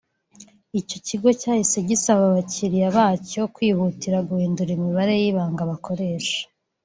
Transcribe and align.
Icyo 0.79 0.97
kigo 1.07 1.27
cyahise 1.41 1.77
gisaba 1.89 2.21
abakiliya 2.29 2.87
bacyo 2.97 3.41
kwihutira 3.55 4.17
guhindura 4.27 4.71
imibare 4.77 5.13
y’ibanga 5.21 5.61
bakoresha 5.71 6.39